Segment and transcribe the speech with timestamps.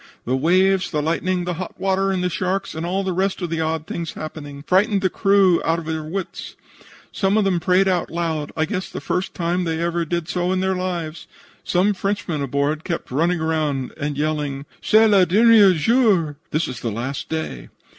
[0.25, 3.51] The waves, the lightning, the hot water and the sharks, and all the rest of
[3.51, 6.55] the odd things happening, frightened the crew out of their wits.
[7.11, 10.59] Some of them prayed out loud I guess the first time they ever did in
[10.59, 11.27] their lives.
[11.63, 16.89] Some Frenchmen aboard kept running around and yelling, 'Cest le dernier jour!' (This is the
[16.91, 17.69] last day.)